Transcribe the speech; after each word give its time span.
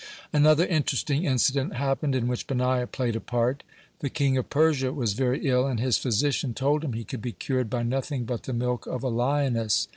(96) 0.33 0.33
Another 0.33 0.65
interesting 0.65 1.25
incident 1.25 1.75
happened, 1.75 2.15
in 2.15 2.27
which 2.27 2.47
Benaiah 2.47 2.87
played 2.87 3.15
a 3.15 3.19
part. 3.19 3.61
The 3.99 4.09
king 4.09 4.35
of 4.35 4.49
Persia 4.49 4.91
was 4.93 5.13
very 5.13 5.45
ill, 5.47 5.67
and 5.67 5.79
his 5.79 5.99
physician 5.99 6.55
told 6.55 6.83
him 6.83 6.93
he 6.93 7.03
could 7.03 7.21
be 7.21 7.33
cured 7.33 7.69
by 7.69 7.83
nothing 7.83 8.25
but 8.25 8.41
the 8.41 8.53
milk 8.53 8.87
of 8.87 9.03
a 9.03 9.09
lioness. 9.09 9.87